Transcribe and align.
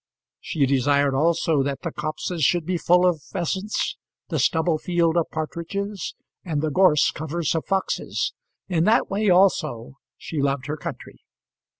She 0.39 0.65
desired 0.65 1.13
also 1.13 1.61
that 1.61 1.83
the 1.83 1.91
copses 1.91 2.43
should 2.43 2.65
be 2.65 2.79
full 2.79 3.05
of 3.05 3.21
pheasants, 3.21 3.97
the 4.29 4.39
stubble 4.39 4.79
field 4.79 5.15
of 5.15 5.29
partridges, 5.29 6.15
and 6.43 6.63
the 6.63 6.71
gorse 6.71 7.11
covers 7.11 7.53
of 7.53 7.67
foxes; 7.67 8.33
in 8.67 8.85
that 8.85 9.11
way, 9.11 9.29
also, 9.29 9.97
she 10.17 10.41
loved 10.41 10.65
her 10.65 10.75
country. 10.77 11.19